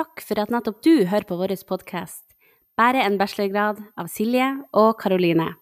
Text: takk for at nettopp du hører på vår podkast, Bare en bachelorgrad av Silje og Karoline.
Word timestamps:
takk 0.00 0.22
for 0.24 0.40
at 0.40 0.52
nettopp 0.52 0.80
du 0.84 1.04
hører 1.04 1.28
på 1.28 1.36
vår 1.36 1.52
podkast, 1.68 2.24
Bare 2.78 3.02
en 3.04 3.18
bachelorgrad 3.20 3.82
av 4.00 4.06
Silje 4.08 4.46
og 4.72 4.94
Karoline. 5.02 5.59